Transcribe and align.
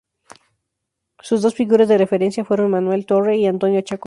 Sus 1.19 1.43
dos 1.43 1.53
figuras 1.53 1.87
de 1.87 1.99
referencia 1.99 2.43
fueron 2.43 2.71
Manuel 2.71 3.05
Torre 3.05 3.37
y 3.37 3.45
Antonio 3.45 3.81
Chacón. 3.81 3.99